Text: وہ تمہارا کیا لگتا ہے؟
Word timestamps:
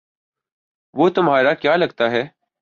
وہ 0.93 1.09
تمہارا 1.09 1.53
کیا 1.53 1.75
لگتا 1.75 2.11
ہے؟ 2.11 2.23